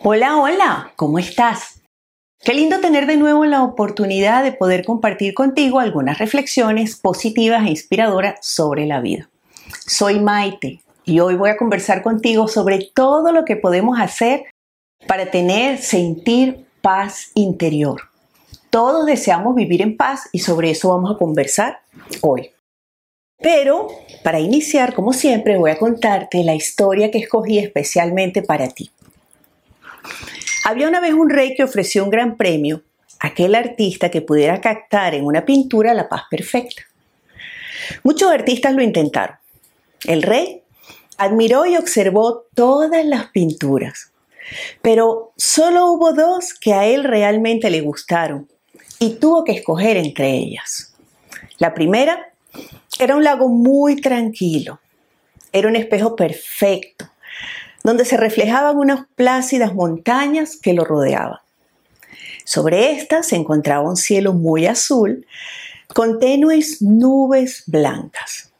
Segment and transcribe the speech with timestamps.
[0.00, 1.80] Hola, hola, ¿cómo estás?
[2.44, 7.70] Qué lindo tener de nuevo la oportunidad de poder compartir contigo algunas reflexiones positivas e
[7.70, 9.28] inspiradoras sobre la vida.
[9.88, 14.44] Soy Maite y hoy voy a conversar contigo sobre todo lo que podemos hacer
[15.08, 18.02] para tener, sentir paz interior.
[18.70, 21.80] Todos deseamos vivir en paz y sobre eso vamos a conversar
[22.20, 22.52] hoy.
[23.40, 23.88] Pero
[24.22, 28.92] para iniciar, como siempre, voy a contarte la historia que escogí especialmente para ti.
[30.64, 32.82] Había una vez un rey que ofreció un gran premio
[33.20, 36.82] a aquel artista que pudiera captar en una pintura la paz perfecta.
[38.02, 39.36] Muchos artistas lo intentaron.
[40.04, 40.62] El rey
[41.16, 44.12] admiró y observó todas las pinturas,
[44.82, 48.48] pero solo hubo dos que a él realmente le gustaron
[49.00, 50.94] y tuvo que escoger entre ellas.
[51.58, 52.32] La primera
[52.98, 54.80] era un lago muy tranquilo,
[55.52, 57.08] era un espejo perfecto,
[57.88, 61.38] donde se reflejaban unas plácidas montañas que lo rodeaban.
[62.44, 65.26] Sobre estas se encontraba un cielo muy azul
[65.94, 68.52] con tenues nubes blancas.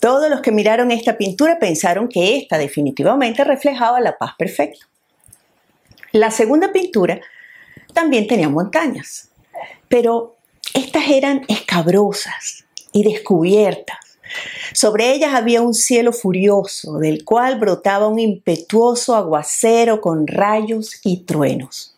[0.00, 4.88] Todos los que miraron esta pintura pensaron que esta definitivamente reflejaba la paz perfecta.
[6.12, 7.20] La segunda pintura
[7.92, 9.28] también tenía montañas,
[9.86, 10.34] pero
[10.72, 14.05] estas eran escabrosas y descubiertas
[14.72, 21.18] sobre ellas había un cielo furioso, del cual brotaba un impetuoso aguacero con rayos y
[21.18, 21.94] truenos.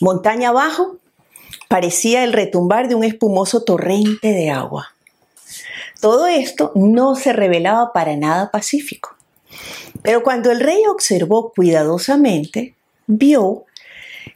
[0.00, 0.96] Montaña abajo
[1.68, 4.94] parecía el retumbar de un espumoso torrente de agua.
[6.00, 9.16] Todo esto no se revelaba para nada pacífico.
[10.02, 12.74] Pero cuando el rey observó cuidadosamente,
[13.06, 13.64] vio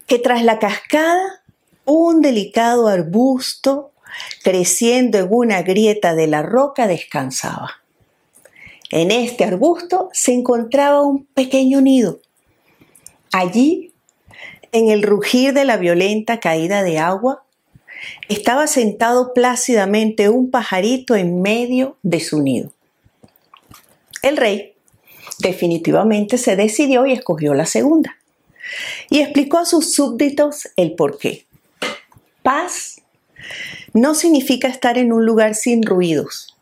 [0.07, 1.43] que tras la cascada
[1.85, 3.91] un delicado arbusto
[4.43, 7.83] creciendo en una grieta de la roca, descansaba.
[8.91, 12.21] En este arbusto se encontraba un pequeño nido.
[13.33, 13.93] Allí,
[14.73, 17.43] en el rugir de la violenta caída de agua,
[18.29, 22.73] estaba sentado plácidamente un pajarito en medio de su nido.
[24.23, 24.75] El rey
[25.39, 28.17] definitivamente se decidió y escogió la segunda.
[29.11, 31.47] Y explicó a sus súbditos el porqué.
[32.43, 33.03] Paz
[33.93, 36.57] no significa estar en un lugar sin ruidos,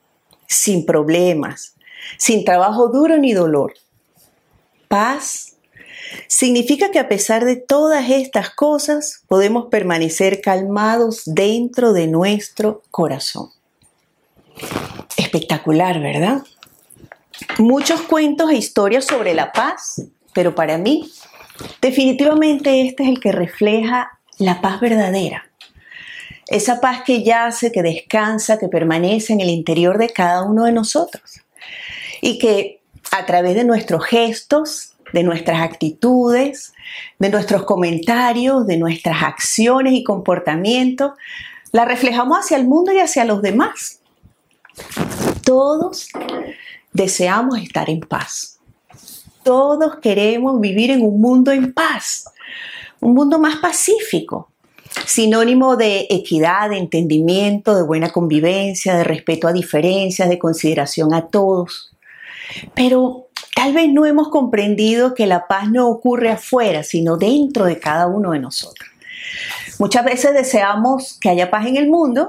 [0.46, 1.74] sin problemas,
[2.16, 3.74] sin trabajo duro ni dolor.
[4.88, 5.56] Paz
[6.28, 13.50] significa que a pesar de todas estas cosas podemos permanecer calmados dentro de nuestro corazón.
[15.16, 16.42] Espectacular, ¿verdad?
[17.58, 20.02] Muchos cuentos e historias sobre la paz,
[20.32, 21.10] pero para mí
[21.80, 25.50] definitivamente este es el que refleja la paz verdadera
[26.48, 30.72] esa paz que yace, que descansa, que permanece en el interior de cada uno de
[30.72, 31.40] nosotros.
[32.20, 36.72] Y que a través de nuestros gestos, de nuestras actitudes,
[37.18, 41.12] de nuestros comentarios, de nuestras acciones y comportamientos,
[41.72, 44.00] la reflejamos hacia el mundo y hacia los demás.
[45.44, 46.08] Todos
[46.92, 48.58] deseamos estar en paz.
[49.42, 52.24] Todos queremos vivir en un mundo en paz,
[53.00, 54.50] un mundo más pacífico,
[55.06, 61.28] sinónimo de equidad, de entendimiento, de buena convivencia, de respeto a diferencias, de consideración a
[61.28, 61.92] todos.
[62.74, 67.78] Pero tal vez no hemos comprendido que la paz no ocurre afuera, sino dentro de
[67.78, 68.90] cada uno de nosotros.
[69.78, 72.28] Muchas veces deseamos que haya paz en el mundo,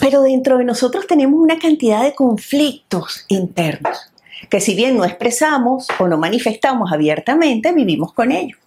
[0.00, 4.10] pero dentro de nosotros tenemos una cantidad de conflictos internos
[4.50, 8.58] que si bien no expresamos o no manifestamos abiertamente, vivimos con ellos.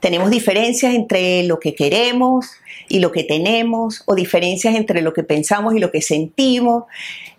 [0.00, 2.50] Tenemos diferencias entre lo que queremos
[2.88, 6.84] y lo que tenemos, o diferencias entre lo que pensamos y lo que sentimos,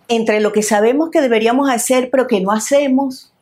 [0.08, 3.32] entre lo que sabemos que deberíamos hacer pero que no hacemos.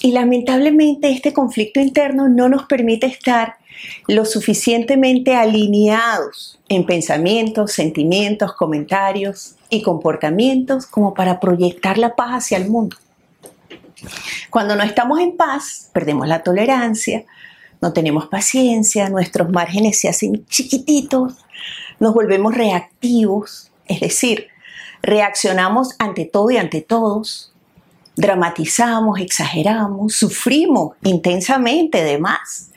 [0.00, 3.56] Y lamentablemente este conflicto interno no nos permite estar
[4.06, 12.58] lo suficientemente alineados en pensamientos, sentimientos, comentarios y comportamientos como para proyectar la paz hacia
[12.58, 12.96] el mundo.
[14.50, 17.24] Cuando no estamos en paz, perdemos la tolerancia,
[17.84, 21.34] no tenemos paciencia, nuestros márgenes se hacen chiquititos,
[22.00, 24.48] nos volvemos reactivos, es decir,
[25.02, 27.52] reaccionamos ante todo y ante todos,
[28.16, 32.70] dramatizamos, exageramos, sufrimos intensamente de más.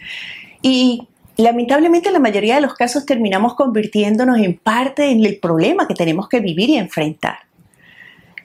[0.61, 1.07] Y
[1.37, 6.27] lamentablemente en la mayoría de los casos terminamos convirtiéndonos en parte del problema que tenemos
[6.27, 7.37] que vivir y enfrentar,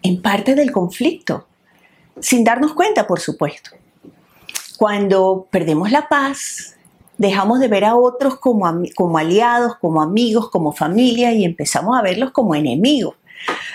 [0.00, 1.48] en parte del conflicto,
[2.20, 3.81] sin darnos cuenta, por supuesto.
[4.82, 6.74] Cuando perdemos la paz,
[7.16, 12.02] dejamos de ver a otros como, como aliados, como amigos, como familia y empezamos a
[12.02, 13.14] verlos como enemigos.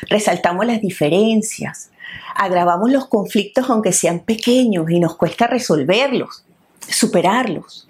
[0.10, 1.92] Resaltamos las diferencias,
[2.36, 6.44] agravamos los conflictos aunque sean pequeños y nos cuesta resolverlos.
[6.90, 7.88] superarlos.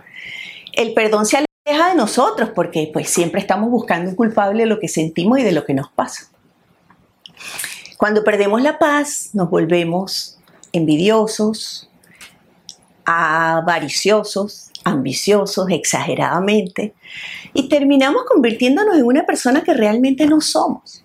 [0.74, 4.80] El perdón se aleja de nosotros porque pues siempre estamos buscando un culpable de lo
[4.80, 6.30] que sentimos y de lo que nos pasa.
[7.98, 10.38] Cuando perdemos la paz, nos volvemos
[10.72, 11.87] envidiosos,
[13.10, 16.94] avariciosos, ambiciosos exageradamente
[17.54, 21.04] y terminamos convirtiéndonos en una persona que realmente no somos.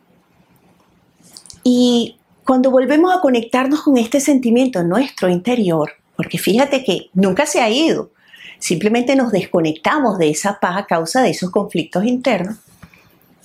[1.63, 7.47] Y cuando volvemos a conectarnos con este sentimiento en nuestro interior, porque fíjate que nunca
[7.47, 8.11] se ha ido,
[8.59, 12.57] simplemente nos desconectamos de esa paz a causa de esos conflictos internos,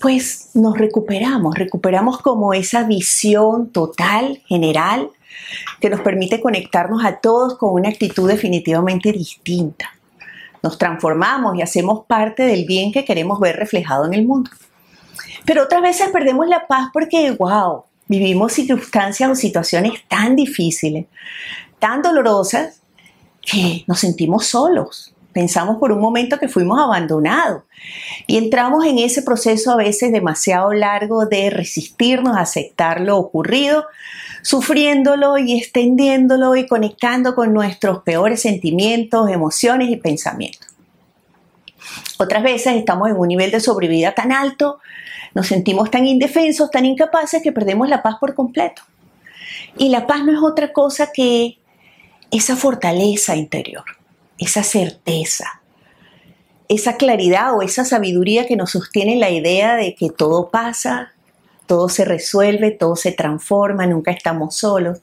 [0.02, 5.12] pues nos recuperamos, recuperamos como esa visión total, general,
[5.80, 9.94] que nos permite conectarnos a todos con una actitud definitivamente distinta.
[10.64, 14.50] Nos transformamos y hacemos parte del bien que queremos ver reflejado en el mundo.
[15.46, 21.06] Pero otras veces perdemos la paz porque, wow, vivimos circunstancias o situaciones tan difíciles,
[21.80, 22.82] tan dolorosas,
[23.42, 27.62] que nos sentimos solos, pensamos por un momento que fuimos abandonados
[28.26, 33.86] y entramos en ese proceso a veces demasiado largo de resistirnos a aceptar lo ocurrido,
[34.42, 40.70] sufriéndolo y extendiéndolo y conectando con nuestros peores sentimientos, emociones y pensamientos.
[42.18, 44.80] Otras veces estamos en un nivel de sobrevida tan alto,
[45.36, 48.82] nos sentimos tan indefensos, tan incapaces que perdemos la paz por completo.
[49.78, 51.60] Y la paz no es otra cosa que
[52.32, 53.97] esa fortaleza interior
[54.38, 55.62] esa certeza,
[56.70, 61.14] esa claridad o esa sabiduría que nos sostiene la idea de que todo pasa,
[61.66, 65.00] todo se resuelve, todo se transforma, nunca estamos solos.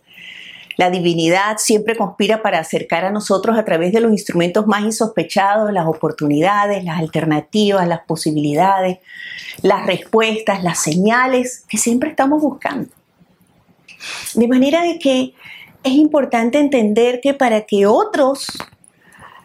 [0.76, 5.72] La divinidad siempre conspira para acercar a nosotros a través de los instrumentos más insospechados,
[5.72, 8.98] las oportunidades, las alternativas, las posibilidades,
[9.62, 12.90] las respuestas, las señales que siempre estamos buscando.
[14.34, 15.34] De manera de que
[15.84, 18.48] es importante entender que para que otros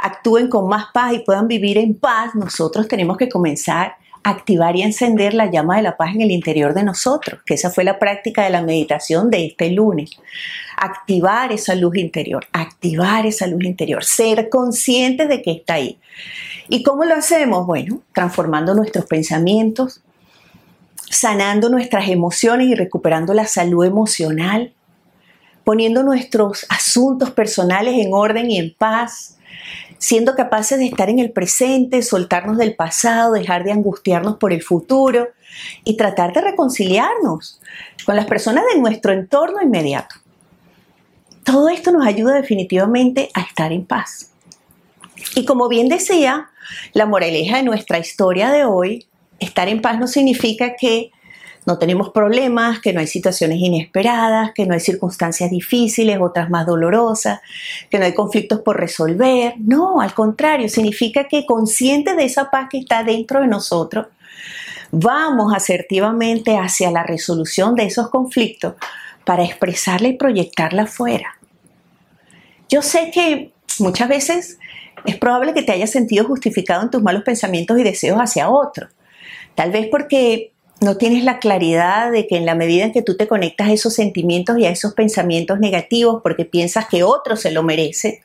[0.01, 4.75] actúen con más paz y puedan vivir en paz, nosotros tenemos que comenzar a activar
[4.75, 7.83] y encender la llama de la paz en el interior de nosotros, que esa fue
[7.83, 10.11] la práctica de la meditación de este lunes.
[10.77, 15.99] Activar esa luz interior, activar esa luz interior, ser conscientes de que está ahí.
[16.69, 17.65] ¿Y cómo lo hacemos?
[17.65, 20.01] Bueno, transformando nuestros pensamientos,
[21.09, 24.73] sanando nuestras emociones y recuperando la salud emocional,
[25.63, 29.37] poniendo nuestros asuntos personales en orden y en paz,
[29.99, 34.63] siendo capaces de estar en el presente, soltarnos del pasado, dejar de angustiarnos por el
[34.63, 35.27] futuro
[35.83, 37.61] y tratar de reconciliarnos
[38.05, 40.15] con las personas de nuestro entorno inmediato.
[41.43, 44.31] Todo esto nos ayuda definitivamente a estar en paz.
[45.35, 46.49] Y como bien decía,
[46.93, 49.05] la moraleja de nuestra historia de hoy,
[49.39, 51.11] estar en paz no significa que
[51.65, 56.65] no tenemos problemas, que no hay situaciones inesperadas, que no hay circunstancias difíciles, otras más
[56.65, 57.41] dolorosas,
[57.89, 59.53] que no hay conflictos por resolver.
[59.59, 64.07] No, al contrario, significa que conscientes de esa paz que está dentro de nosotros,
[64.91, 68.75] vamos asertivamente hacia la resolución de esos conflictos
[69.25, 71.37] para expresarla y proyectarla afuera.
[72.69, 74.59] Yo sé que muchas veces
[75.05, 78.87] es probable que te hayas sentido justificado en tus malos pensamientos y deseos hacia otro.
[79.55, 83.17] Tal vez porque no tienes la claridad de que en la medida en que tú
[83.17, 87.51] te conectas a esos sentimientos y a esos pensamientos negativos porque piensas que otro se
[87.51, 88.23] lo merece,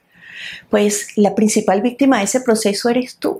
[0.70, 3.38] pues la principal víctima de ese proceso eres tú.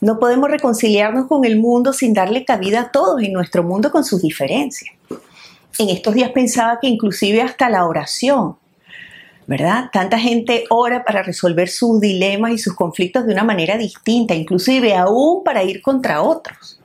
[0.00, 4.04] No podemos reconciliarnos con el mundo sin darle cabida a todos en nuestro mundo con
[4.04, 4.94] sus diferencias.
[5.78, 8.56] En estos días pensaba que inclusive hasta la oración,
[9.48, 9.90] ¿verdad?
[9.92, 14.94] Tanta gente ora para resolver sus dilemas y sus conflictos de una manera distinta, inclusive
[14.94, 16.77] aún para ir contra otros.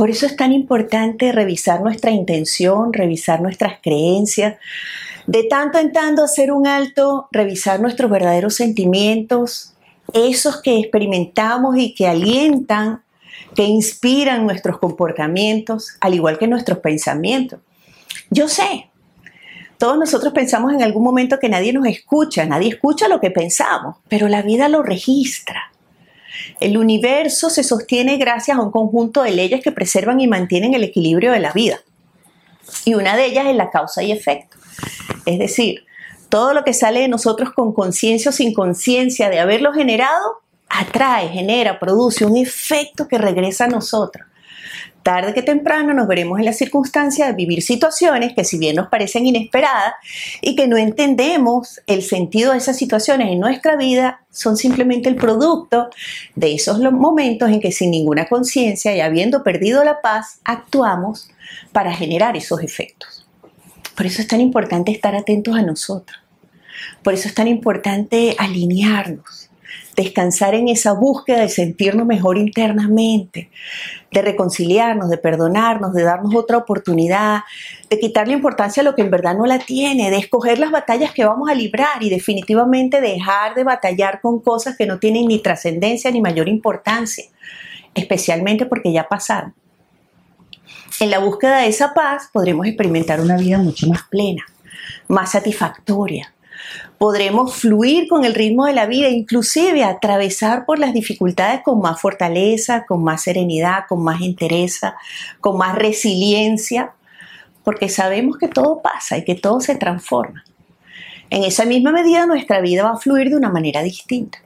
[0.00, 4.56] Por eso es tan importante revisar nuestra intención, revisar nuestras creencias,
[5.26, 9.74] de tanto en tanto hacer un alto, revisar nuestros verdaderos sentimientos,
[10.14, 13.02] esos que experimentamos y que alientan,
[13.54, 17.60] que inspiran nuestros comportamientos, al igual que nuestros pensamientos.
[18.30, 18.88] Yo sé,
[19.76, 23.96] todos nosotros pensamos en algún momento que nadie nos escucha, nadie escucha lo que pensamos,
[24.08, 25.70] pero la vida lo registra.
[26.60, 30.84] El universo se sostiene gracias a un conjunto de leyes que preservan y mantienen el
[30.84, 31.80] equilibrio de la vida.
[32.84, 34.56] Y una de ellas es la causa y efecto.
[35.26, 35.84] Es decir,
[36.28, 41.28] todo lo que sale de nosotros con conciencia o sin conciencia de haberlo generado, atrae,
[41.28, 44.29] genera, produce un efecto que regresa a nosotros
[45.02, 48.88] tarde que temprano nos veremos en la circunstancia de vivir situaciones que si bien nos
[48.88, 49.94] parecen inesperadas
[50.40, 55.16] y que no entendemos el sentido de esas situaciones en nuestra vida, son simplemente el
[55.16, 55.88] producto
[56.34, 61.30] de esos momentos en que sin ninguna conciencia y habiendo perdido la paz, actuamos
[61.72, 63.26] para generar esos efectos.
[63.96, 66.18] Por eso es tan importante estar atentos a nosotros.
[67.02, 69.39] Por eso es tan importante alinearnos
[69.96, 73.50] descansar en esa búsqueda de sentirnos mejor internamente,
[74.10, 77.40] de reconciliarnos, de perdonarnos, de darnos otra oportunidad,
[77.88, 81.12] de quitarle importancia a lo que en verdad no la tiene, de escoger las batallas
[81.12, 85.38] que vamos a librar y definitivamente dejar de batallar con cosas que no tienen ni
[85.40, 87.24] trascendencia ni mayor importancia,
[87.94, 89.54] especialmente porque ya pasaron.
[91.00, 94.44] En la búsqueda de esa paz podremos experimentar una vida mucho más plena,
[95.08, 96.32] más satisfactoria,
[96.98, 102.00] podremos fluir con el ritmo de la vida, inclusive atravesar por las dificultades con más
[102.00, 104.96] fortaleza, con más serenidad, con más entereza,
[105.40, 106.92] con más resiliencia,
[107.64, 110.44] porque sabemos que todo pasa y que todo se transforma.
[111.30, 114.38] En esa misma medida nuestra vida va a fluir de una manera distinta.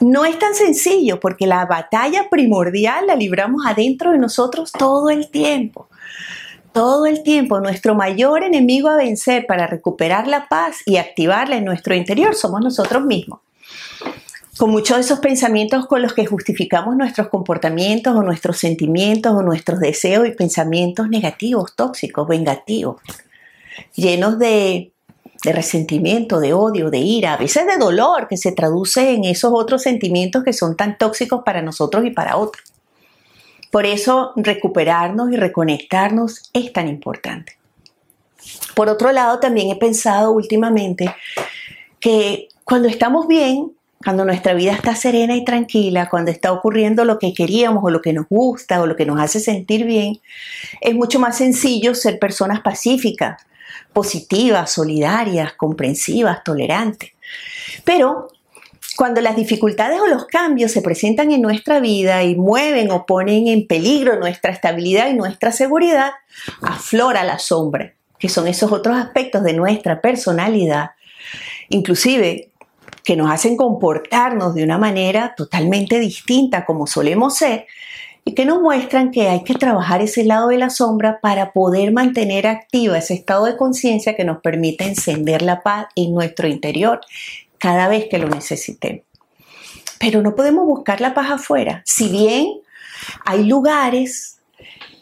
[0.00, 5.30] No es tan sencillo porque la batalla primordial la libramos adentro de nosotros todo el
[5.30, 5.88] tiempo
[6.72, 11.64] todo el tiempo nuestro mayor enemigo a vencer para recuperar la paz y activarla en
[11.64, 13.40] nuestro interior somos nosotros mismos.
[14.58, 19.42] Con muchos de esos pensamientos con los que justificamos nuestros comportamientos o nuestros sentimientos o
[19.42, 23.00] nuestros deseos y pensamientos negativos, tóxicos, vengativos,
[23.94, 24.92] llenos de,
[25.44, 29.82] resentimiento, de odio, de ira, a veces de dolor que se traduce en esos otros
[29.82, 32.71] sentimientos que son tan tóxicos para nosotros y para otros.
[33.72, 37.56] Por eso recuperarnos y reconectarnos es tan importante.
[38.74, 41.14] Por otro lado, también he pensado últimamente
[41.98, 43.72] que cuando estamos bien,
[44.04, 48.02] cuando nuestra vida está serena y tranquila, cuando está ocurriendo lo que queríamos o lo
[48.02, 50.20] que nos gusta o lo que nos hace sentir bien,
[50.82, 53.40] es mucho más sencillo ser personas pacíficas,
[53.94, 57.12] positivas, solidarias, comprensivas, tolerantes.
[57.84, 58.28] Pero
[58.96, 63.48] cuando las dificultades o los cambios se presentan en nuestra vida y mueven o ponen
[63.48, 66.12] en peligro nuestra estabilidad y nuestra seguridad,
[66.60, 70.92] aflora la sombra, que son esos otros aspectos de nuestra personalidad,
[71.68, 72.50] inclusive
[73.04, 77.66] que nos hacen comportarnos de una manera totalmente distinta como solemos ser
[78.24, 81.92] y que nos muestran que hay que trabajar ese lado de la sombra para poder
[81.92, 87.00] mantener activa ese estado de conciencia que nos permite encender la paz en nuestro interior
[87.62, 89.04] cada vez que lo necesitemos.
[90.00, 91.80] Pero no podemos buscar la paz afuera.
[91.86, 92.48] Si bien
[93.24, 94.40] hay lugares,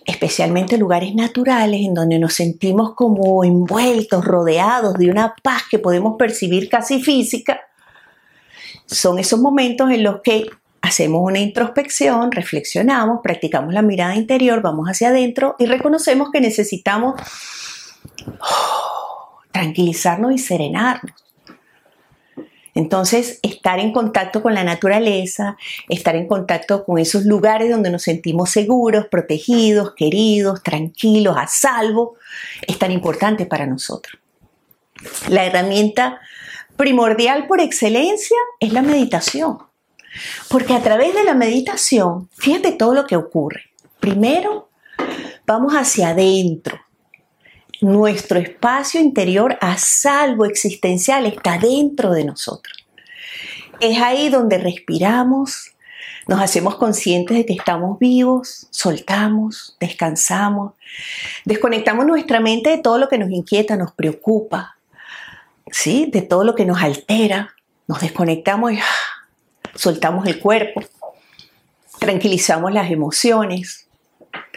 [0.05, 6.17] especialmente lugares naturales, en donde nos sentimos como envueltos, rodeados de una paz que podemos
[6.19, 7.63] percibir casi física,
[8.85, 10.45] son esos momentos en los que
[10.83, 17.15] hacemos una introspección, reflexionamos, practicamos la mirada interior, vamos hacia adentro y reconocemos que necesitamos
[18.39, 21.20] oh, tranquilizarnos y serenarnos.
[22.81, 25.59] Entonces, estar en contacto con la naturaleza,
[25.91, 32.17] estar en contacto con esos lugares donde nos sentimos seguros, protegidos, queridos, tranquilos, a salvo,
[32.67, 34.19] es tan importante para nosotros.
[35.29, 36.21] La herramienta
[36.79, 39.59] primordial por excelencia es la meditación.
[40.49, 43.65] Porque a través de la meditación, fíjate todo lo que ocurre.
[44.01, 44.71] Primero,
[45.47, 46.81] vamos hacia adentro,
[47.81, 52.77] nuestro espacio interior a salvo existencial está dentro de nosotros.
[53.81, 55.73] Es ahí donde respiramos,
[56.29, 60.75] nos hacemos conscientes de que estamos vivos, soltamos, descansamos,
[61.45, 64.77] desconectamos nuestra mente de todo lo que nos inquieta, nos preocupa,
[65.71, 66.11] ¿sí?
[66.13, 67.55] de todo lo que nos altera,
[67.89, 68.85] nos desconectamos y ah,
[69.75, 70.83] soltamos el cuerpo,
[71.99, 73.89] tranquilizamos las emociones,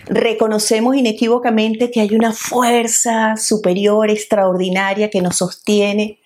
[0.06, 6.20] reconocemos inequívocamente que hay una fuerza superior, extraordinaria, que nos sostiene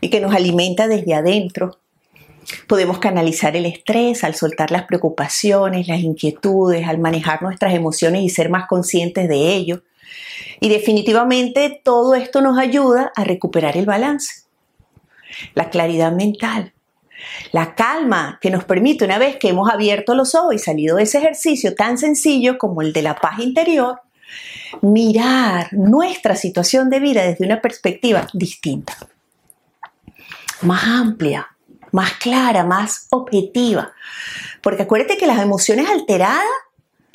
[0.00, 1.78] y que nos alimenta desde adentro.
[2.68, 8.28] Podemos canalizar el estrés al soltar las preocupaciones, las inquietudes, al manejar nuestras emociones y
[8.28, 9.82] ser más conscientes de ello.
[10.60, 14.44] Y definitivamente todo esto nos ayuda a recuperar el balance,
[15.54, 16.72] la claridad mental,
[17.52, 21.04] la calma que nos permite una vez que hemos abierto los ojos y salido de
[21.04, 24.00] ese ejercicio tan sencillo como el de la paz interior,
[24.82, 28.96] mirar nuestra situación de vida desde una perspectiva distinta,
[30.62, 31.48] más amplia,
[31.92, 33.92] más clara, más objetiva.
[34.60, 36.42] Porque acuérdate que las emociones alteradas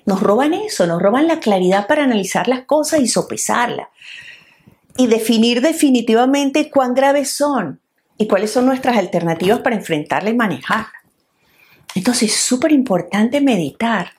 [0.05, 3.88] nos roban eso, nos roban la claridad para analizar las cosas y sopesarlas.
[4.98, 7.81] Y definir definitivamente cuán graves son
[8.22, 10.94] y cuáles son nuestras alternativas para enfrentarla y manejarla.
[11.96, 14.12] Entonces es súper importante meditar.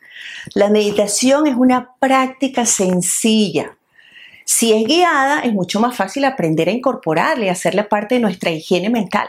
[0.55, 3.77] La meditación es una práctica sencilla.
[4.45, 8.51] Si es guiada, es mucho más fácil aprender a incorporarla y hacerla parte de nuestra
[8.51, 9.29] higiene mental.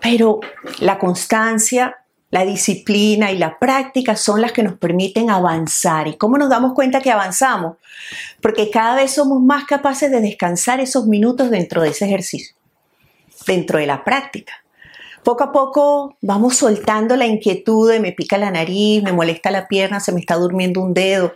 [0.00, 0.40] Pero
[0.78, 1.94] la constancia,
[2.30, 6.08] la disciplina y la práctica son las que nos permiten avanzar.
[6.08, 7.76] ¿Y cómo nos damos cuenta que avanzamos?
[8.40, 12.55] Porque cada vez somos más capaces de descansar esos minutos dentro de ese ejercicio
[13.46, 14.52] dentro de la práctica.
[15.22, 19.66] Poco a poco vamos soltando la inquietud de me pica la nariz, me molesta la
[19.66, 21.34] pierna, se me está durmiendo un dedo,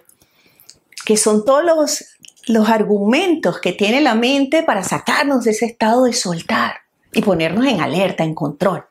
[1.05, 2.05] que son todos los,
[2.47, 6.75] los argumentos que tiene la mente para sacarnos de ese estado de soltar
[7.13, 8.85] y ponernos en alerta, en control.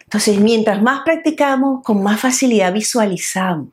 [0.00, 3.68] Entonces, mientras más practicamos, con más facilidad visualizamos,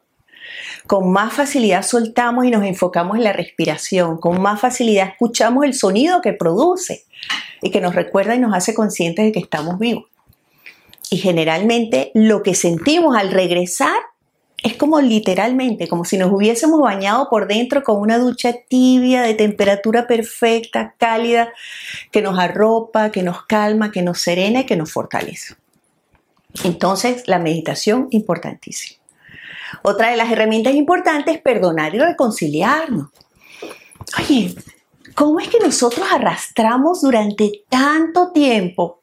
[0.88, 5.74] con más facilidad soltamos y nos enfocamos en la respiración, con más facilidad escuchamos el
[5.74, 7.06] sonido que produce
[7.62, 10.06] y que nos recuerda y nos hace conscientes de que estamos vivos.
[11.10, 13.98] Y generalmente lo que sentimos al regresar
[14.64, 19.36] es como literalmente, como si nos hubiésemos bañado por dentro con una ducha tibia, de
[19.36, 21.54] temperatura perfecta, cálida,
[22.12, 25.56] que nos arropa, que nos calma, que nos serena y que nos fortalece.
[26.64, 29.05] Entonces, la meditación, importantísima.
[29.82, 33.10] Otra de las herramientas importantes es perdonar y reconciliarnos.
[34.20, 34.56] Oye,
[35.14, 39.00] ¿cómo es que nosotros arrastramos durante tanto tiempo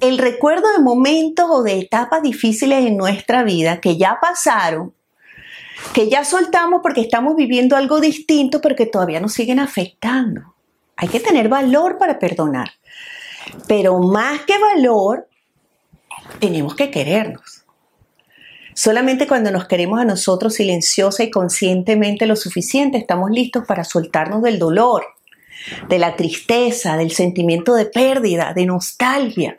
[0.00, 4.92] el recuerdo de momentos o de etapas difíciles en nuestra vida que ya pasaron,
[5.92, 10.54] que ya soltamos porque estamos viviendo algo distinto, pero que todavía nos siguen afectando?
[10.96, 12.70] Hay que tener valor para perdonar.
[13.66, 15.28] Pero más que valor,
[16.38, 17.63] tenemos que querernos.
[18.74, 24.42] Solamente cuando nos queremos a nosotros silenciosa y conscientemente lo suficiente, estamos listos para soltarnos
[24.42, 25.04] del dolor,
[25.88, 29.58] de la tristeza, del sentimiento de pérdida, de nostalgia,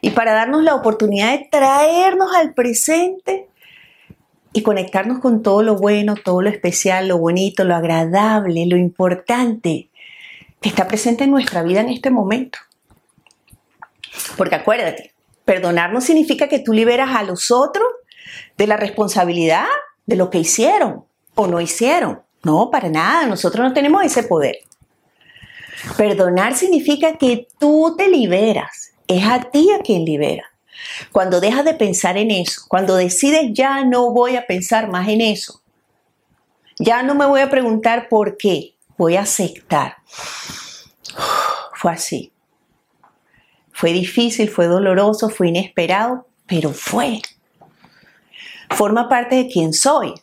[0.00, 3.46] y para darnos la oportunidad de traernos al presente
[4.52, 9.88] y conectarnos con todo lo bueno, todo lo especial, lo bonito, lo agradable, lo importante
[10.60, 12.58] que está presente en nuestra vida en este momento.
[14.36, 15.12] Porque acuérdate,
[15.44, 17.86] Perdonar no significa que tú liberas a los otros
[18.58, 19.66] de la responsabilidad
[20.04, 22.20] de lo que hicieron o no hicieron.
[22.42, 24.58] No, para nada, nosotros no tenemos ese poder.
[25.96, 30.44] Perdonar significa que tú te liberas, es a ti a quien libera.
[31.12, 35.20] Cuando dejas de pensar en eso, cuando decides ya no voy a pensar más en
[35.20, 35.62] eso,
[36.78, 39.96] ya no me voy a preguntar por qué, voy a aceptar.
[41.74, 42.32] Fue así.
[43.72, 47.22] Fue difícil, fue doloroso, fue inesperado, pero fue.
[48.70, 50.14] Forma parte de quien soy.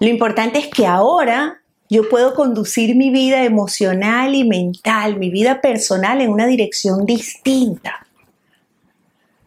[0.00, 5.60] Lo importante es que ahora yo puedo conducir mi vida emocional y mental, mi vida
[5.60, 8.06] personal en una dirección distinta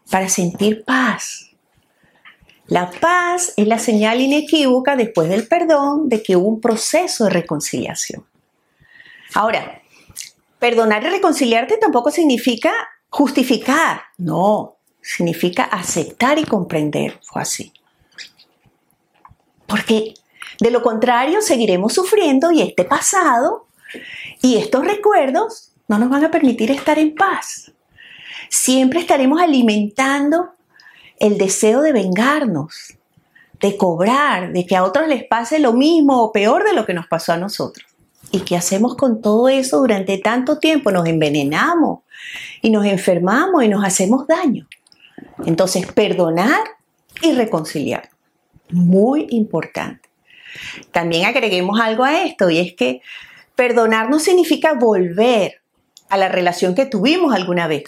[0.09, 1.49] para sentir paz.
[2.67, 7.29] La paz es la señal inequívoca después del perdón de que hubo un proceso de
[7.31, 8.25] reconciliación.
[9.33, 9.81] Ahora,
[10.59, 12.73] Perdonar y reconciliarte tampoco significa
[13.09, 14.76] justificar, no,
[15.07, 17.17] significa aceptar y comprender.
[17.21, 17.71] Fue así.
[19.65, 20.13] Porque
[20.59, 23.67] de lo contrario seguiremos sufriendo y este pasado
[24.41, 27.71] y estos recuerdos no nos van a permitir estar en paz.
[28.49, 30.49] Siempre estaremos alimentando
[31.19, 32.97] el deseo de vengarnos,
[33.61, 36.93] de cobrar, de que a otros les pase lo mismo o peor de lo que
[36.93, 37.87] nos pasó a nosotros.
[38.31, 40.91] ¿Y qué hacemos con todo eso durante tanto tiempo?
[40.91, 41.99] Nos envenenamos
[42.61, 44.67] y nos enfermamos y nos hacemos daño.
[45.45, 46.61] Entonces, perdonar
[47.21, 48.09] y reconciliar.
[48.69, 50.09] Muy importante.
[50.91, 53.01] También agreguemos algo a esto y es que
[53.55, 55.61] perdonar no significa volver
[56.09, 57.83] a la relación que tuvimos alguna vez.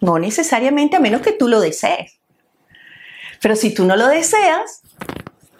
[0.00, 2.18] No necesariamente a menos que tú lo desees.
[3.40, 4.82] Pero si tú no lo deseas,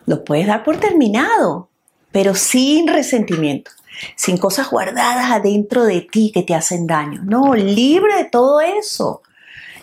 [0.06, 1.70] lo puedes dar por terminado,
[2.12, 3.70] pero sin resentimiento
[4.16, 7.22] sin cosas guardadas adentro de ti que te hacen daño.
[7.24, 9.22] No, libre de todo eso.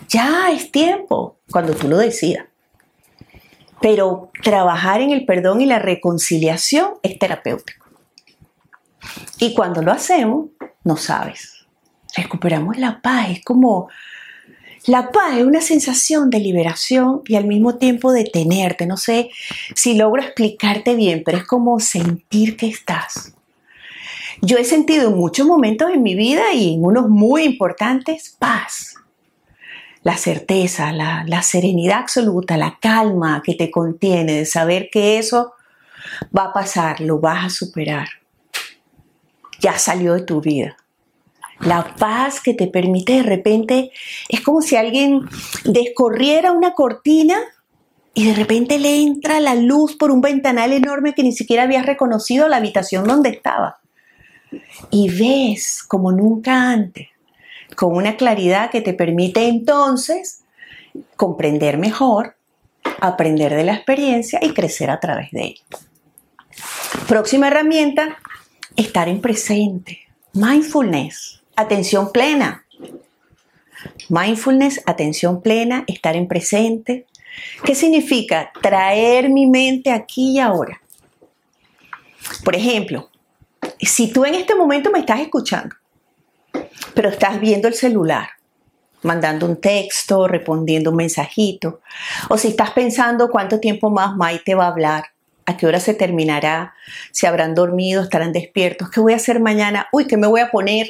[0.08, 2.46] Ya es tiempo, cuando tú lo decidas.
[3.80, 7.86] Pero trabajar en el perdón y la reconciliación es terapéutico.
[9.38, 10.46] Y cuando lo hacemos,
[10.84, 11.66] no sabes.
[12.16, 13.30] Recuperamos la paz.
[13.30, 13.88] Es como
[14.86, 18.86] la paz es una sensación de liberación y al mismo tiempo de tenerte.
[18.86, 19.30] No sé
[19.74, 23.34] si logro explicarte bien, pero es como sentir que estás.
[24.42, 28.94] Yo he sentido en muchos momentos en mi vida y en unos muy importantes paz.
[30.06, 35.54] La certeza, la, la serenidad absoluta, la calma que te contiene de saber que eso
[36.36, 38.06] va a pasar, lo vas a superar.
[39.58, 40.76] Ya salió de tu vida.
[41.58, 43.90] La paz que te permite de repente,
[44.28, 45.22] es como si alguien
[45.64, 47.40] descorriera una cortina
[48.14, 51.84] y de repente le entra la luz por un ventanal enorme que ni siquiera habías
[51.84, 53.80] reconocido la habitación donde estaba
[54.90, 57.08] y ves como nunca antes,
[57.76, 60.42] con una claridad que te permite entonces
[61.16, 62.36] comprender mejor,
[63.00, 65.64] aprender de la experiencia y crecer a través de ella.
[67.06, 68.18] Próxima herramienta,
[68.76, 70.00] estar en presente,
[70.32, 72.64] mindfulness, atención plena.
[74.08, 77.06] Mindfulness, atención plena, estar en presente.
[77.64, 78.50] ¿Qué significa?
[78.62, 80.80] Traer mi mente aquí y ahora.
[82.44, 83.10] Por ejemplo,
[83.80, 85.76] si tú en este momento me estás escuchando,
[86.94, 88.28] pero estás viendo el celular,
[89.02, 91.80] mandando un texto, respondiendo un mensajito,
[92.28, 95.04] o si estás pensando cuánto tiempo más Maite va a hablar,
[95.46, 96.74] a qué hora se terminará,
[97.12, 100.50] si habrán dormido, estarán despiertos, qué voy a hacer mañana, uy, qué me voy a
[100.50, 100.88] poner.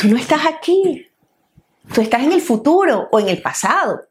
[0.00, 1.06] Tú no estás aquí,
[1.92, 4.02] tú estás en el futuro o en el pasado.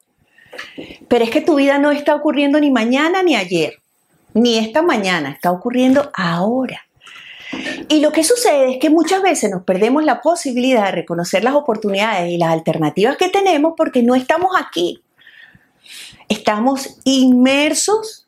[1.08, 3.74] Pero es que tu vida no está ocurriendo ni mañana ni ayer,
[4.36, 6.86] ni esta mañana, está ocurriendo ahora.
[7.88, 11.54] Y lo que sucede es que muchas veces nos perdemos la posibilidad de reconocer las
[11.54, 15.02] oportunidades y las alternativas que tenemos porque no estamos aquí.
[16.30, 18.28] Estamos inmersos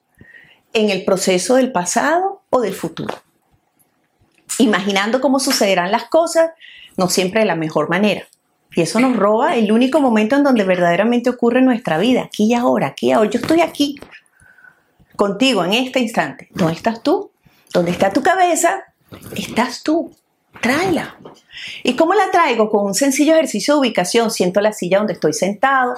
[0.74, 3.16] en el proceso del pasado o del futuro.
[4.60, 6.52] Imaginando cómo sucederán las cosas,
[6.98, 8.28] no siempre de la mejor manera.
[8.76, 12.54] Y eso nos roba el único momento en donde verdaderamente ocurre nuestra vida, aquí y
[12.54, 13.30] ahora, aquí y ahora.
[13.30, 13.96] Yo estoy aquí,
[15.16, 16.50] contigo, en este instante.
[16.52, 17.32] ¿Dónde estás tú?
[17.74, 18.84] ¿Dónde está tu cabeza?
[19.36, 20.12] Estás tú.
[20.62, 21.18] Tráela.
[21.84, 22.70] ¿Y cómo la traigo?
[22.70, 24.32] Con un sencillo ejercicio de ubicación.
[24.32, 25.96] Siento la silla donde estoy sentado.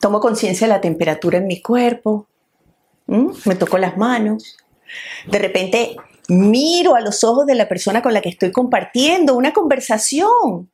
[0.00, 2.26] Tomo conciencia de la temperatura en mi cuerpo.
[3.06, 4.56] Me toco las manos.
[5.26, 5.96] De repente
[6.28, 10.70] miro a los ojos de la persona con la que estoy compartiendo una conversación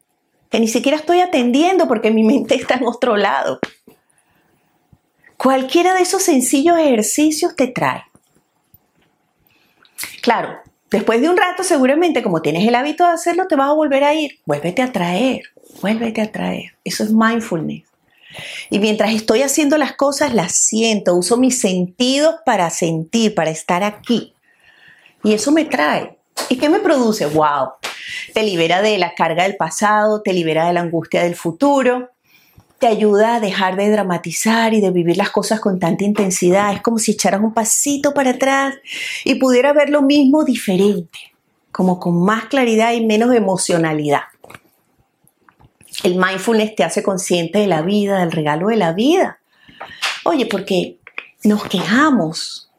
[0.51, 3.59] que ni siquiera estoy atendiendo porque mi mente está en otro lado.
[5.37, 8.05] Cualquiera de esos sencillos ejercicios te trae.
[10.23, 10.59] Claro,
[10.95, 14.05] después de un rato seguramente como tienes el hábito de hacerlo te vas a volver
[14.05, 14.39] a ir.
[14.47, 15.43] Vuélvete a traer,
[15.83, 16.77] vuélvete a traer.
[16.85, 17.83] Eso es mindfulness.
[18.71, 23.83] Y mientras estoy haciendo las cosas, las siento, uso mis sentidos para sentir, para estar
[23.83, 24.35] aquí.
[25.25, 26.17] Y eso me trae.
[26.49, 27.27] ¿Y qué me produce?
[27.27, 27.71] ¡Wow!
[28.33, 32.11] te libera de la carga del pasado, te libera de la angustia del futuro,
[32.85, 36.75] te ayuda a dejar de dramatizar y de vivir las cosas con tanta intensidad.
[36.75, 38.75] Es como si echaras un pasito para atrás
[39.25, 41.19] y pudiera ver lo mismo diferente,
[41.73, 44.25] como con más claridad y menos emocionalidad.
[46.03, 49.39] El mindfulness te hace consciente de la vida, del regalo de la vida.
[50.25, 50.99] Oye, porque
[51.43, 52.71] nos quejamos,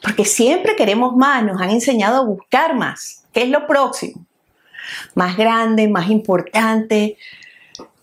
[0.00, 3.24] porque siempre queremos más, nos han enseñado a buscar más.
[3.32, 4.24] ¿Qué es lo próximo?
[5.14, 7.16] más grande, más importante,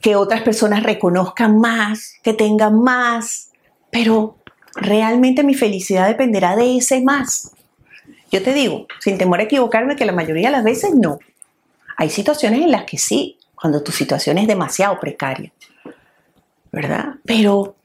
[0.02, 3.52] que otras personas reconozcan más, que tengan más,
[3.92, 4.38] pero
[4.76, 7.52] realmente mi felicidad dependerá de ese más.
[8.32, 11.20] Yo te digo, sin temor a equivocarme, que la mayoría de las veces no.
[11.96, 15.52] Hay situaciones en las que sí, cuando tu situación es demasiado precaria,
[16.72, 17.16] ¿verdad?
[17.26, 17.76] Pero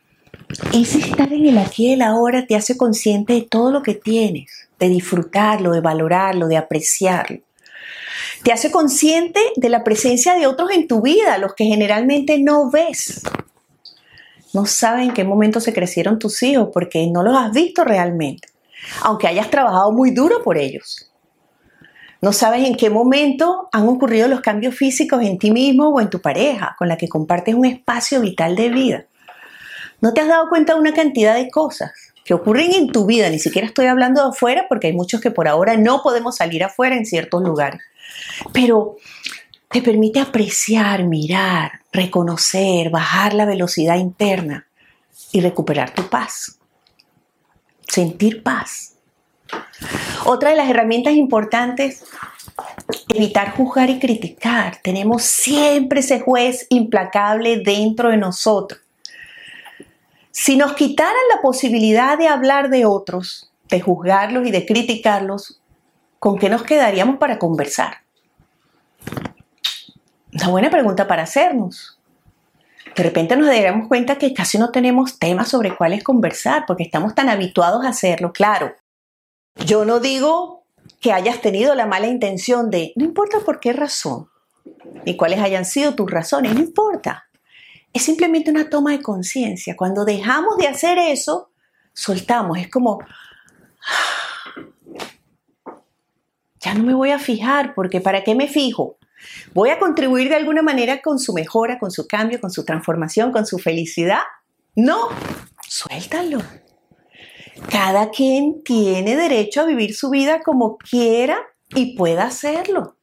[0.72, 3.94] ese estar en el aquí y el ahora te hace consciente de todo lo que
[3.94, 7.40] tienes, de disfrutarlo, de valorarlo, de apreciarlo.
[8.42, 12.70] Te hace consciente de la presencia de otros en tu vida, los que generalmente no
[12.70, 13.22] ves.
[14.52, 18.48] No sabes en qué momento se crecieron tus hijos porque no los has visto realmente,
[19.02, 21.10] aunque hayas trabajado muy duro por ellos.
[22.20, 26.10] No sabes en qué momento han ocurrido los cambios físicos en ti mismo o en
[26.10, 29.06] tu pareja, con la que compartes un espacio vital de vida.
[30.00, 33.30] No te has dado cuenta de una cantidad de cosas que ocurren en tu vida,
[33.30, 36.62] ni siquiera estoy hablando de afuera porque hay muchos que por ahora no podemos salir
[36.64, 37.80] afuera en ciertos lugares
[38.52, 38.96] pero
[39.68, 44.66] te permite apreciar, mirar, reconocer, bajar la velocidad interna
[45.32, 46.58] y recuperar tu paz.
[47.88, 48.96] Sentir paz.
[50.24, 52.04] Otra de las herramientas importantes,
[53.14, 54.78] evitar juzgar y criticar.
[54.82, 58.81] Tenemos siempre ese juez implacable dentro de nosotros.
[60.32, 65.60] Si nos quitaran la posibilidad de hablar de otros, de juzgarlos y de criticarlos,
[66.18, 67.98] ¿con qué nos quedaríamos para conversar?
[70.32, 72.00] Una buena pregunta para hacernos.
[72.96, 77.14] De repente nos daríamos cuenta que casi no tenemos temas sobre cuáles conversar porque estamos
[77.14, 78.32] tan habituados a hacerlo.
[78.32, 78.74] Claro,
[79.66, 80.64] yo no digo
[81.00, 84.28] que hayas tenido la mala intención de, no importa por qué razón,
[85.04, 87.26] ni cuáles hayan sido tus razones, no importa.
[87.92, 89.76] Es simplemente una toma de conciencia.
[89.76, 91.50] Cuando dejamos de hacer eso,
[91.92, 92.58] soltamos.
[92.58, 93.00] Es como,
[96.60, 98.96] ya no me voy a fijar porque ¿para qué me fijo?
[99.52, 103.30] ¿Voy a contribuir de alguna manera con su mejora, con su cambio, con su transformación,
[103.30, 104.22] con su felicidad?
[104.74, 105.08] No,
[105.68, 106.40] suéltalo.
[107.70, 111.38] Cada quien tiene derecho a vivir su vida como quiera
[111.74, 112.96] y pueda hacerlo.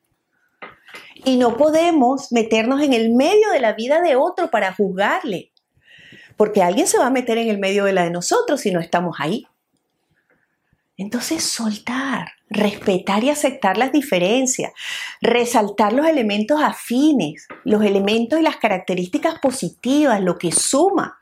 [1.30, 5.52] Y no podemos meternos en el medio de la vida de otro para juzgarle,
[6.36, 8.80] porque alguien se va a meter en el medio de la de nosotros si no
[8.80, 9.46] estamos ahí.
[10.98, 14.74] Entonces, soltar, respetar y aceptar las diferencias,
[15.22, 21.20] resaltar los elementos afines, los elementos y las características positivas, lo que suma.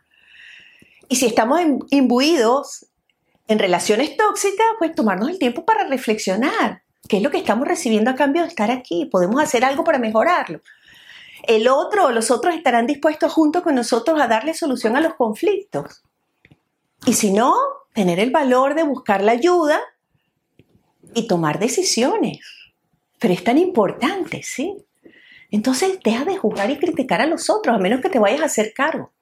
[1.09, 2.85] Y si estamos imbuidos
[3.49, 6.86] en relaciones tóxicas, pues tomarnos el tiempo para reflexionar.
[7.07, 9.05] ¿Qué es lo que estamos recibiendo a cambio de estar aquí?
[9.05, 10.61] ¿Podemos hacer algo para mejorarlo?
[11.43, 15.13] El otro o los otros estarán dispuestos junto con nosotros a darle solución a los
[15.13, 16.03] conflictos.
[17.05, 17.55] Y si no,
[17.93, 19.79] tener el valor de buscar la ayuda
[21.13, 22.39] y tomar decisiones.
[23.19, 24.75] Pero es tan importante, ¿sí?
[25.49, 28.45] Entonces deja de juzgar y criticar a los otros, a menos que te vayas a
[28.45, 29.13] hacer cargo.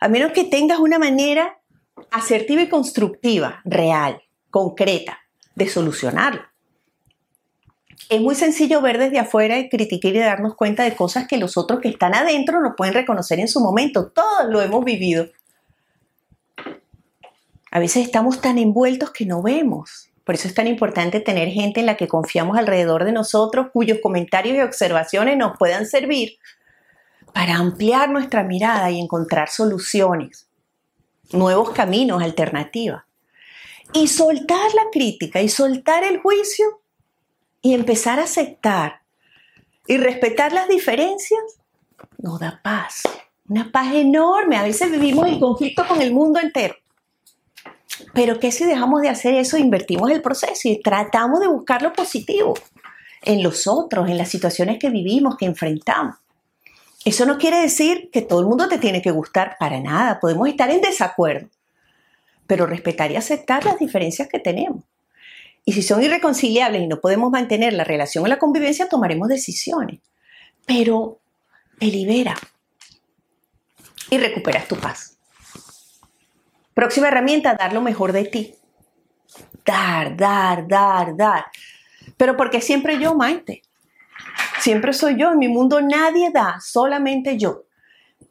[0.00, 1.58] A menos que tengas una manera
[2.10, 5.20] asertiva y constructiva, real, concreta,
[5.54, 6.42] de solucionarlo.
[8.08, 11.56] Es muy sencillo ver desde afuera y criticar y darnos cuenta de cosas que los
[11.56, 14.08] otros que están adentro no pueden reconocer en su momento.
[14.08, 15.28] Todos lo hemos vivido.
[17.70, 20.10] A veces estamos tan envueltos que no vemos.
[20.24, 23.98] Por eso es tan importante tener gente en la que confiamos alrededor de nosotros, cuyos
[24.02, 26.38] comentarios y observaciones nos puedan servir
[27.32, 30.48] para ampliar nuestra mirada y encontrar soluciones,
[31.32, 33.04] nuevos caminos, alternativas.
[33.92, 36.80] Y soltar la crítica y soltar el juicio
[37.68, 39.02] y empezar a aceptar
[39.86, 41.40] y respetar las diferencias
[42.16, 43.02] nos da paz,
[43.46, 44.56] una paz enorme.
[44.56, 46.74] A veces vivimos en conflicto con el mundo entero.
[48.14, 51.92] Pero ¿qué si dejamos de hacer eso, invertimos el proceso y tratamos de buscar lo
[51.92, 52.54] positivo
[53.20, 56.16] en los otros, en las situaciones que vivimos, que enfrentamos?
[57.04, 60.48] Eso no quiere decir que todo el mundo te tiene que gustar para nada, podemos
[60.48, 61.50] estar en desacuerdo,
[62.46, 64.84] pero respetar y aceptar las diferencias que tenemos.
[65.68, 70.00] Y si son irreconciliables y no podemos mantener la relación o la convivencia, tomaremos decisiones.
[70.64, 71.20] Pero
[71.78, 72.34] te libera
[74.08, 75.18] y recuperas tu paz.
[76.72, 78.54] Próxima herramienta, dar lo mejor de ti.
[79.62, 81.44] Dar, dar, dar, dar.
[82.16, 83.60] Pero porque siempre yo, Maite.
[84.60, 85.32] Siempre soy yo.
[85.32, 87.64] En mi mundo nadie da, solamente yo.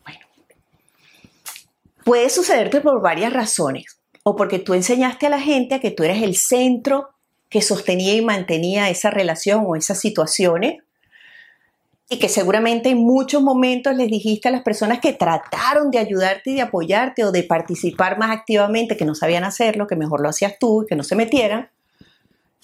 [0.04, 0.26] Bueno,
[2.04, 4.02] puede sucederte por varias razones.
[4.24, 7.14] O porque tú enseñaste a la gente a que tú eres el centro
[7.50, 10.78] que sostenía y mantenía esa relación o esas situaciones
[12.10, 16.52] y que seguramente en muchos momentos les dijiste a las personas que trataron de ayudarte
[16.52, 20.30] y de apoyarte o de participar más activamente, que no sabían hacerlo, que mejor lo
[20.30, 21.70] hacías tú que no se metieran,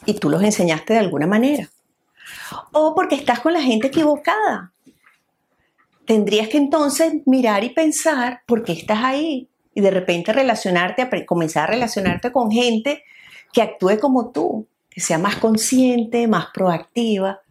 [0.06, 1.70] y tú los enseñaste de alguna manera.
[2.72, 4.72] O porque estás con la gente equivocada.
[6.06, 11.64] Tendrías que entonces mirar y pensar por qué estás ahí y de repente relacionarte, comenzar
[11.64, 13.04] a relacionarte con gente
[13.52, 17.42] que actúe como tú, que sea más consciente, más proactiva,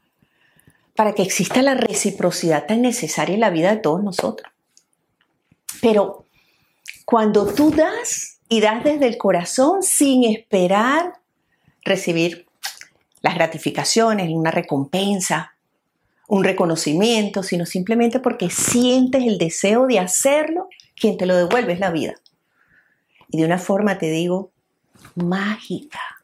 [0.94, 4.52] para que exista la reciprocidad tan necesaria en la vida de todos nosotros.
[5.80, 6.26] Pero
[7.04, 11.14] cuando tú das y das desde el corazón sin esperar
[11.84, 12.46] recibir
[13.22, 15.54] las gratificaciones, una recompensa,
[16.28, 21.80] un reconocimiento, sino simplemente porque sientes el deseo de hacerlo, quien te lo devuelve es
[21.80, 22.14] la vida.
[23.30, 24.52] Y de una forma, te digo,
[25.14, 26.21] mágica,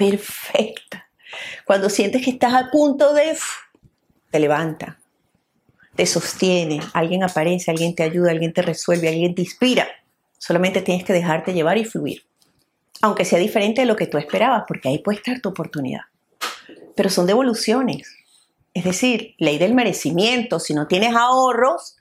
[0.00, 1.10] perfecta.
[1.66, 3.36] Cuando sientes que estás a punto de
[4.30, 4.98] te levanta,
[5.94, 9.86] te sostiene, alguien aparece, alguien te ayuda, alguien te resuelve, alguien te inspira.
[10.38, 12.24] Solamente tienes que dejarte llevar y fluir.
[13.02, 16.02] Aunque sea diferente de lo que tú esperabas, porque ahí puede estar tu oportunidad.
[16.96, 18.10] Pero son devoluciones.
[18.72, 20.60] Es decir, ley del merecimiento.
[20.60, 21.96] Si no tienes ahorros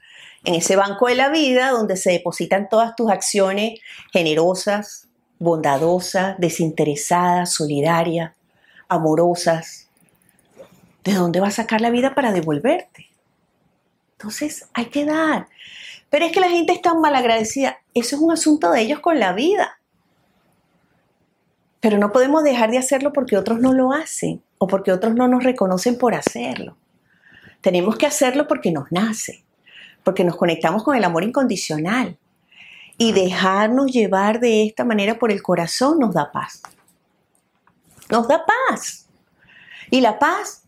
[0.46, 3.80] en ese banco de la vida donde se depositan todas tus acciones
[4.14, 5.09] generosas,
[5.40, 8.34] bondadosas, desinteresadas, solidarias,
[8.88, 9.90] amorosas,
[11.04, 13.08] ¿de dónde va a sacar la vida para devolverte?
[14.14, 15.48] Entonces hay que dar.
[16.10, 17.78] Pero es que la gente es tan malagradecida.
[17.94, 19.80] Eso es un asunto de ellos con la vida.
[21.80, 25.28] Pero no podemos dejar de hacerlo porque otros no lo hacen o porque otros no
[25.28, 26.76] nos reconocen por hacerlo.
[27.62, 29.44] Tenemos que hacerlo porque nos nace,
[30.04, 32.18] porque nos conectamos con el amor incondicional.
[33.00, 36.62] Y dejarnos llevar de esta manera por el corazón nos da paz.
[38.12, 39.08] Nos da paz.
[39.90, 40.62] Y la paz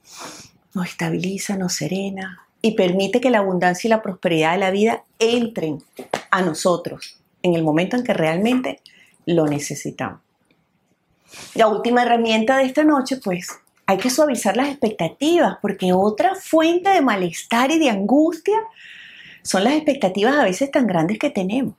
[0.73, 5.03] nos estabiliza, nos serena y permite que la abundancia y la prosperidad de la vida
[5.19, 5.83] entren
[6.29, 8.81] a nosotros en el momento en que realmente
[9.25, 10.21] lo necesitamos.
[11.55, 13.47] La última herramienta de esta noche, pues,
[13.85, 18.57] hay que suavizar las expectativas, porque otra fuente de malestar y de angustia
[19.43, 21.75] son las expectativas a veces tan grandes que tenemos.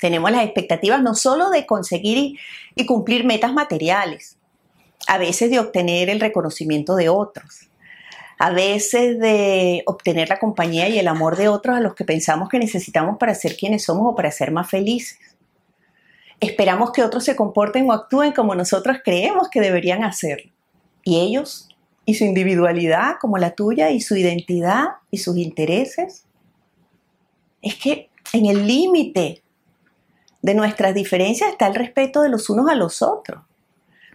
[0.00, 2.38] Tenemos las expectativas no solo de conseguir
[2.74, 4.36] y, cumplir metas materiales,
[5.06, 7.68] a veces de obtener el reconocimiento de otros,
[8.38, 12.48] a veces de obtener la compañía y el amor de otros a los que pensamos
[12.48, 15.18] que necesitamos para ser quienes somos o para ser más felices.
[16.40, 20.50] Esperamos que otros se comporten o actúen como nosotros creemos que deberían hacerlo.
[21.04, 21.68] ¿Y ellos?
[22.06, 23.90] ¿Y su individualidad como la tuya?
[23.90, 24.86] ¿Y su identidad?
[25.10, 26.24] ¿Y sus intereses?
[27.60, 29.42] Es que en el límite
[30.42, 33.42] de nuestras diferencias está el respeto de los unos a los otros.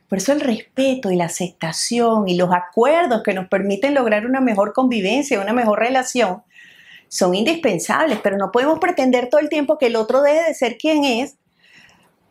[0.08, 4.40] Por eso el respeto y la aceptación y los acuerdos que nos permiten lograr una
[4.40, 6.44] mejor convivencia, una mejor relación,
[7.08, 10.78] son indispensables, pero no podemos pretender todo el tiempo que el otro debe de ser
[10.78, 11.38] quien es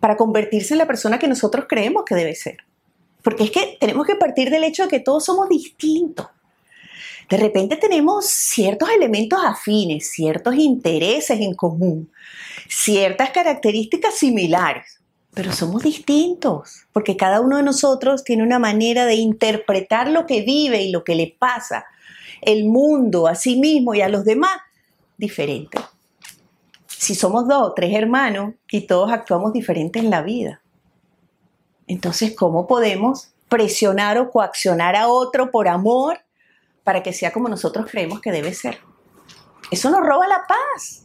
[0.00, 2.58] para convertirse en la persona que nosotros creemos que debe ser.
[3.22, 6.26] Porque es que tenemos que partir del hecho de que todos somos distintos.
[7.28, 12.10] De repente tenemos ciertos elementos afines, ciertos intereses en común,
[12.68, 15.00] ciertas características similares,
[15.32, 20.42] pero somos distintos, porque cada uno de nosotros tiene una manera de interpretar lo que
[20.42, 21.86] vive y lo que le pasa,
[22.42, 24.58] el mundo a sí mismo y a los demás,
[25.16, 25.78] diferente.
[26.86, 30.60] Si somos dos tres hermanos y todos actuamos diferente en la vida,
[31.86, 36.20] entonces, ¿cómo podemos presionar o coaccionar a otro por amor
[36.84, 38.78] para que sea como nosotros creemos que debe ser?
[39.70, 41.04] Eso nos roba la paz,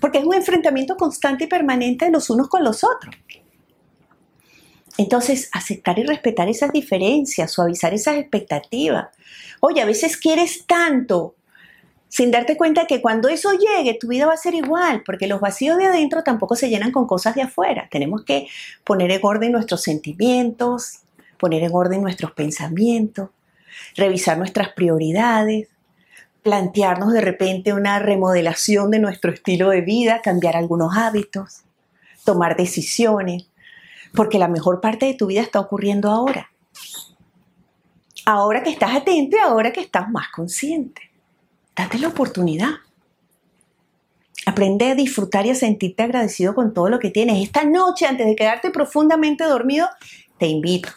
[0.00, 3.14] porque es un enfrentamiento constante y permanente de los unos con los otros.
[4.98, 9.08] Entonces, aceptar y respetar esas diferencias, suavizar esas expectativas.
[9.60, 11.34] Oye, a veces quieres tanto
[12.08, 15.40] sin darte cuenta que cuando eso llegue, tu vida va a ser igual, porque los
[15.40, 17.88] vacíos de adentro tampoco se llenan con cosas de afuera.
[17.90, 18.48] Tenemos que
[18.84, 21.00] poner en orden nuestros sentimientos,
[21.36, 23.30] poner en orden nuestros pensamientos,
[23.96, 25.68] revisar nuestras prioridades,
[26.42, 31.62] plantearnos de repente una remodelación de nuestro estilo de vida, cambiar algunos hábitos,
[32.24, 33.48] tomar decisiones,
[34.14, 36.50] porque la mejor parte de tu vida está ocurriendo ahora.
[38.24, 41.02] Ahora que estás atento y ahora que estás más consciente.
[41.74, 42.70] Date la oportunidad.
[44.46, 47.42] Aprende a disfrutar y a sentirte agradecido con todo lo que tienes.
[47.42, 49.88] Esta noche, antes de quedarte profundamente dormido,
[50.38, 50.90] te invito.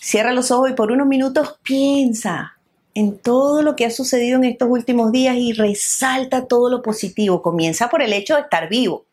[0.00, 2.56] Cierra los ojos y por unos minutos piensa
[2.94, 7.42] en todo lo que ha sucedido en estos últimos días y resalta todo lo positivo.
[7.42, 9.06] Comienza por el hecho de estar vivo,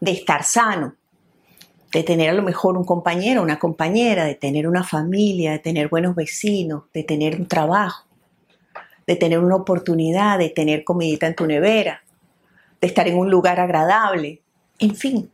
[0.00, 0.94] de estar sano,
[1.92, 5.88] de tener a lo mejor un compañero, una compañera, de tener una familia, de tener
[5.88, 8.08] buenos vecinos, de tener un trabajo
[9.08, 12.02] de tener una oportunidad, de tener comidita en tu nevera,
[12.78, 14.42] de estar en un lugar agradable,
[14.78, 15.30] en fin.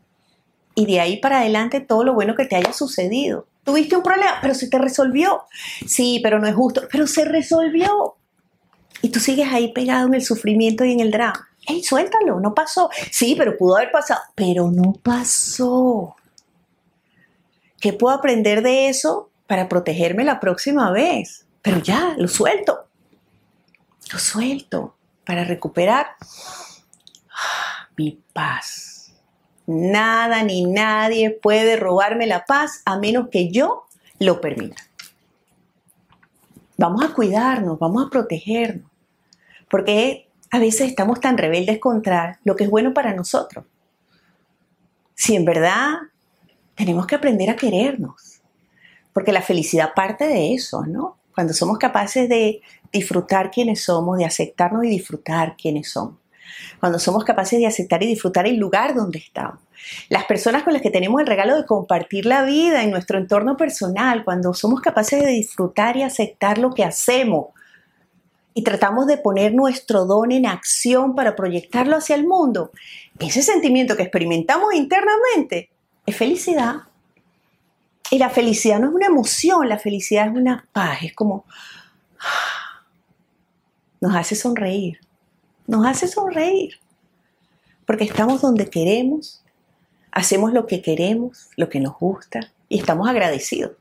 [0.75, 3.47] Y de ahí para adelante todo lo bueno que te haya sucedido.
[3.65, 5.43] Tuviste un problema, pero se te resolvió.
[5.87, 8.17] Sí, pero no es justo, pero se resolvió.
[9.03, 11.49] Y tú sigues ahí pegado en el sufrimiento y en el drama.
[11.67, 12.41] ¡Ey, suéltalo!
[12.41, 12.91] No pasó.
[13.11, 14.21] Sí, pero pudo haber pasado.
[14.35, 16.17] Pero no pasó.
[17.81, 21.47] ¿Qué puedo aprender de eso para protegerme la próxima vez?
[21.63, 22.85] Pero ya, lo suelto
[24.13, 26.17] lo suelto para recuperar
[27.97, 28.94] mi paz.
[29.67, 33.85] Nada ni nadie puede robarme la paz a menos que yo
[34.19, 34.83] lo permita.
[36.77, 38.91] Vamos a cuidarnos, vamos a protegernos,
[39.71, 43.65] porque a veces estamos tan rebeldes contra lo que es bueno para nosotros.
[45.15, 45.95] Si en verdad
[46.75, 48.41] tenemos que aprender a querernos,
[49.13, 51.19] porque la felicidad parte de eso, ¿no?
[51.35, 52.61] Cuando somos capaces de
[52.93, 56.17] disfrutar quienes somos, de aceptarnos y disfrutar quienes somos.
[56.81, 59.61] Cuando somos capaces de aceptar y disfrutar el lugar donde estamos.
[60.09, 63.57] Las personas con las que tenemos el regalo de compartir la vida en nuestro entorno
[63.57, 67.49] personal, cuando somos capaces de disfrutar y aceptar lo que hacemos
[68.55, 72.71] y tratamos de poner nuestro don en acción para proyectarlo hacia el mundo,
[73.19, 75.71] ese sentimiento que experimentamos internamente
[76.07, 76.77] es felicidad.
[78.11, 81.45] Y la felicidad no es una emoción, la felicidad es una paz, es como
[84.01, 85.01] nos hace sonreír,
[85.67, 86.79] nos hace sonreír,
[87.87, 89.45] porque estamos donde queremos,
[90.13, 93.73] hacemos lo que queremos, lo que nos gusta y estamos agradecidos.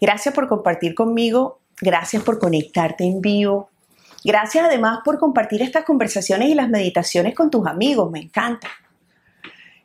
[0.00, 3.70] Gracias por compartir conmigo, gracias por conectarte en vivo,
[4.24, 8.68] gracias además por compartir estas conversaciones y las meditaciones con tus amigos, me encanta.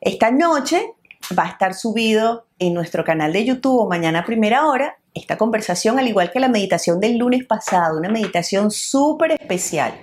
[0.02, 0.94] Esta noche
[1.38, 6.00] va a estar subido en nuestro canal de YouTube mañana a primera hora esta conversación,
[6.00, 9.94] al igual que la meditación del lunes pasado, una meditación súper especial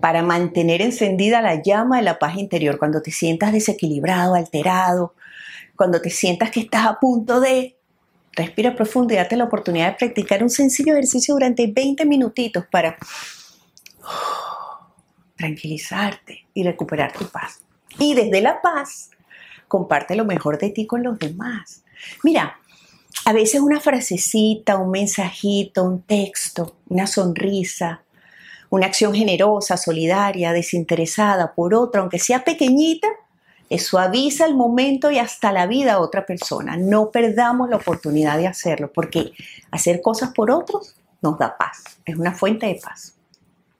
[0.00, 5.14] para mantener encendida la llama de la paz interior cuando te sientas desequilibrado, alterado,
[5.76, 7.76] cuando te sientas que estás a punto de...
[8.32, 12.96] Respira profundo y la oportunidad de practicar un sencillo ejercicio durante 20 minutitos para
[15.36, 17.60] tranquilizarte y recuperar tu paz.
[17.98, 19.10] Y desde la paz,
[19.66, 21.82] comparte lo mejor de ti con los demás.
[22.22, 22.60] Mira,
[23.24, 28.02] a veces una frasecita, un mensajito, un texto, una sonrisa,
[28.70, 33.08] una acción generosa, solidaria, desinteresada por otra, aunque sea pequeñita,
[33.78, 36.76] suaviza el momento y hasta la vida a otra persona.
[36.76, 39.32] No perdamos la oportunidad de hacerlo, porque
[39.70, 43.14] hacer cosas por otros nos da paz, es una fuente de paz.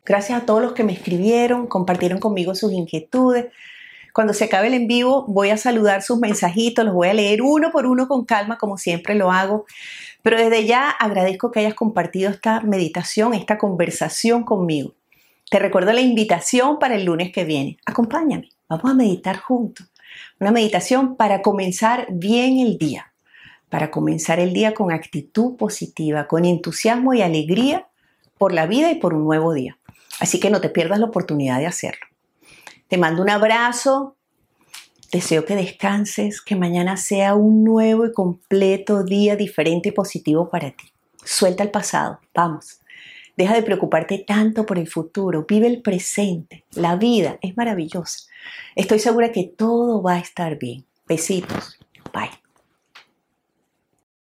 [0.04, 3.46] Gracias a todos los que me escribieron, compartieron conmigo sus inquietudes.
[4.12, 7.42] Cuando se acabe el en vivo, voy a saludar sus mensajitos, los voy a leer
[7.42, 9.66] uno por uno con calma, como siempre lo hago.
[10.22, 14.94] Pero desde ya agradezco que hayas compartido esta meditación, esta conversación conmigo.
[15.50, 17.78] Te recuerdo la invitación para el lunes que viene.
[17.86, 19.86] Acompáñame, vamos a meditar juntos.
[20.38, 23.12] Una meditación para comenzar bien el día,
[23.68, 27.86] para comenzar el día con actitud positiva, con entusiasmo y alegría
[28.38, 29.78] por la vida y por un nuevo día.
[30.20, 32.09] Así que no te pierdas la oportunidad de hacerlo.
[32.90, 34.16] Te mando un abrazo.
[35.12, 40.72] Deseo que descanses, que mañana sea un nuevo y completo día diferente y positivo para
[40.72, 40.92] ti.
[41.24, 42.80] Suelta el pasado, vamos.
[43.36, 46.64] Deja de preocuparte tanto por el futuro, vive el presente.
[46.74, 48.28] La vida es maravillosa.
[48.74, 50.84] Estoy segura que todo va a estar bien.
[51.06, 51.78] Besitos.
[52.12, 52.49] Bye.